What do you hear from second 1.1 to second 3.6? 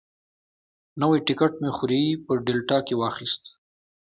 ټکټ مې خوریي په ډیلټا کې واخیست.